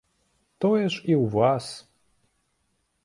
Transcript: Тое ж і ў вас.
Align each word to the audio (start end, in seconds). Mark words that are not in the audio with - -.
Тое 0.63 0.85
ж 0.95 1.03
і 1.11 1.17
ў 1.21 1.29
вас. 1.35 1.65